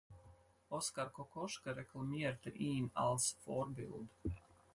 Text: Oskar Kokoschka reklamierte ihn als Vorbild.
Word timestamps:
Oskar 0.71 1.11
Kokoschka 1.11 1.73
reklamierte 1.75 2.49
ihn 2.49 2.89
als 2.95 3.35
Vorbild. 3.45 4.09